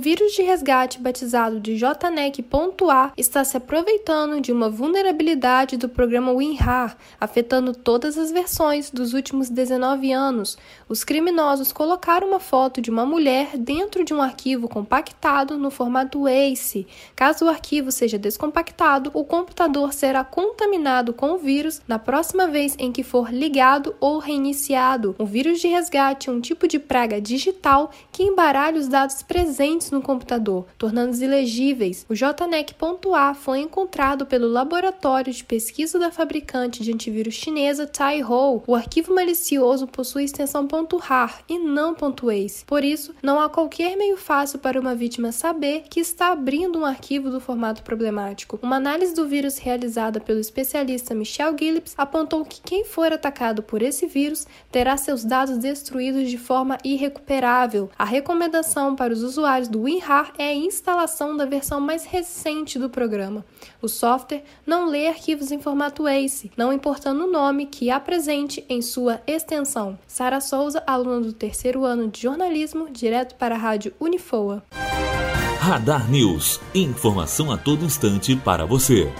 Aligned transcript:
Um 0.00 0.02
vírus 0.02 0.32
de 0.32 0.40
resgate 0.40 0.98
batizado 0.98 1.60
de 1.60 1.76
JNEC.A 1.76 3.12
está 3.18 3.44
se 3.44 3.58
aproveitando 3.58 4.40
de 4.40 4.50
uma 4.50 4.70
vulnerabilidade 4.70 5.76
do 5.76 5.90
programa 5.90 6.32
WinRAR, 6.32 6.96
afetando 7.20 7.74
todas 7.74 8.16
as 8.16 8.32
versões 8.32 8.90
dos 8.90 9.12
últimos 9.12 9.50
19 9.50 10.10
anos. 10.10 10.56
Os 10.88 11.04
criminosos 11.04 11.70
colocaram 11.70 12.28
uma 12.28 12.40
foto 12.40 12.80
de 12.80 12.88
uma 12.90 13.04
mulher 13.04 13.58
dentro 13.58 14.02
de 14.02 14.14
um 14.14 14.22
arquivo 14.22 14.68
compactado 14.68 15.58
no 15.58 15.70
formato 15.70 16.26
ACE. 16.26 16.86
Caso 17.14 17.44
o 17.44 17.50
arquivo 17.50 17.92
seja 17.92 18.18
descompactado, 18.18 19.10
o 19.12 19.22
computador 19.22 19.92
será 19.92 20.24
contaminado 20.24 21.12
com 21.12 21.32
o 21.32 21.38
vírus 21.38 21.82
na 21.86 21.98
próxima 21.98 22.46
vez 22.46 22.74
em 22.78 22.90
que 22.90 23.02
for 23.02 23.30
ligado 23.30 23.94
ou 24.00 24.18
reiniciado. 24.18 25.14
O 25.18 25.26
vírus 25.26 25.60
de 25.60 25.68
resgate 25.68 26.30
é 26.30 26.32
um 26.32 26.40
tipo 26.40 26.66
de 26.66 26.78
praga 26.78 27.20
digital 27.20 27.90
que 28.10 28.22
embaralha 28.22 28.80
os 28.80 28.88
dados 28.88 29.22
presentes 29.22 29.89
no 29.90 30.02
computador, 30.02 30.66
tornando-os 30.78 31.20
ilegíveis. 31.20 32.06
O 32.08 32.14
JNEC.A 32.14 33.34
foi 33.34 33.60
encontrado 33.60 34.26
pelo 34.26 34.48
laboratório 34.48 35.32
de 35.32 35.44
pesquisa 35.44 35.98
da 35.98 36.10
fabricante 36.10 36.82
de 36.82 36.92
antivírus 36.92 37.34
chinesa 37.34 37.86
Taiho. 37.86 38.62
O 38.66 38.74
arquivo 38.74 39.14
malicioso 39.14 39.86
possui 39.86 40.24
extensão 40.24 40.68
.rar 41.00 41.42
e 41.48 41.58
não 41.58 41.96
.ace. 42.30 42.64
Por 42.64 42.84
isso, 42.84 43.14
não 43.22 43.40
há 43.40 43.48
qualquer 43.48 43.96
meio 43.96 44.16
fácil 44.16 44.58
para 44.58 44.80
uma 44.80 44.94
vítima 44.94 45.32
saber 45.32 45.84
que 45.88 46.00
está 46.00 46.32
abrindo 46.32 46.78
um 46.78 46.84
arquivo 46.84 47.30
do 47.30 47.40
formato 47.40 47.82
problemático. 47.82 48.58
Uma 48.62 48.76
análise 48.76 49.14
do 49.14 49.26
vírus 49.26 49.58
realizada 49.58 50.20
pelo 50.20 50.40
especialista 50.40 51.14
Michel 51.14 51.56
Gillips 51.58 51.94
apontou 51.96 52.44
que 52.44 52.60
quem 52.60 52.84
for 52.84 53.12
atacado 53.12 53.62
por 53.62 53.82
esse 53.82 54.06
vírus 54.06 54.46
terá 54.70 54.96
seus 54.96 55.24
dados 55.24 55.58
destruídos 55.58 56.30
de 56.30 56.38
forma 56.38 56.78
irrecuperável. 56.84 57.90
A 57.98 58.04
recomendação 58.04 58.94
para 58.94 59.12
os 59.12 59.22
usuários 59.22 59.68
WinRAR 59.82 60.32
é 60.38 60.48
a 60.48 60.54
instalação 60.54 61.36
da 61.36 61.44
versão 61.44 61.80
mais 61.80 62.04
recente 62.04 62.78
do 62.78 62.90
programa. 62.90 63.44
O 63.80 63.88
software 63.88 64.44
não 64.66 64.88
lê 64.88 65.08
arquivos 65.08 65.50
em 65.50 65.60
formato 65.60 66.06
ACE, 66.06 66.50
não 66.56 66.72
importando 66.72 67.24
o 67.24 67.30
nome 67.30 67.66
que 67.66 67.90
apresente 67.90 68.64
em 68.68 68.82
sua 68.82 69.20
extensão. 69.26 69.98
Sara 70.06 70.40
Souza, 70.40 70.82
aluna 70.86 71.20
do 71.20 71.32
terceiro 71.32 71.84
ano 71.84 72.08
de 72.08 72.22
jornalismo, 72.22 72.90
direto 72.90 73.34
para 73.36 73.54
a 73.54 73.58
Rádio 73.58 73.92
Unifoa. 73.98 74.62
Radar 75.58 76.10
News. 76.10 76.60
Informação 76.74 77.52
a 77.52 77.56
todo 77.56 77.84
instante 77.84 78.34
para 78.34 78.64
você. 78.64 79.10